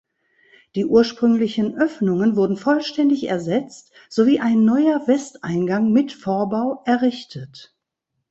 Die 0.73 0.87
ursprünglichen 0.87 1.77
Öffnungen 1.77 2.35
wurden 2.35 2.57
vollständig 2.57 3.27
ersetzt 3.29 3.91
sowie 4.09 4.39
ein 4.39 4.65
neuer 4.65 5.05
Westeingang 5.07 5.91
mit 5.91 6.11
Vorbau 6.11 6.81
errichtet. 6.87 7.77